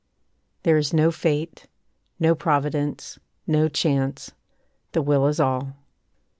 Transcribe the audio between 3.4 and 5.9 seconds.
no Chance, The will is all.